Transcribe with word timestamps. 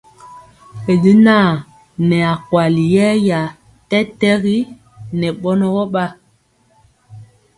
Y 0.91 0.93
jaŋa 1.03 1.37
nɛɛ 2.07 2.27
akweli 2.33 2.83
yeeya 2.95 3.39
tɛtɛgi 3.89 4.57
ŋɛ 5.19 5.29
bɔnɔ 5.41 5.67
wɔ 5.75 5.83
bn. 5.93 6.07